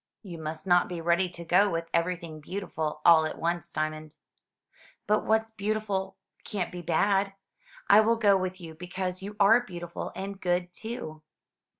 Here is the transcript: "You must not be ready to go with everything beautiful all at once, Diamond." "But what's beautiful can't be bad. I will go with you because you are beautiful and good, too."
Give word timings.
"You 0.23 0.39
must 0.39 0.65
not 0.65 0.87
be 0.89 0.99
ready 0.99 1.29
to 1.29 1.45
go 1.45 1.69
with 1.69 1.87
everything 1.93 2.39
beautiful 2.39 3.01
all 3.05 3.27
at 3.27 3.37
once, 3.37 3.69
Diamond." 3.69 4.15
"But 5.05 5.25
what's 5.25 5.51
beautiful 5.51 6.17
can't 6.43 6.71
be 6.71 6.81
bad. 6.81 7.33
I 7.87 7.99
will 8.01 8.15
go 8.15 8.35
with 8.35 8.59
you 8.59 8.73
because 8.73 9.21
you 9.21 9.35
are 9.39 9.59
beautiful 9.59 10.11
and 10.15 10.41
good, 10.41 10.73
too." 10.73 11.21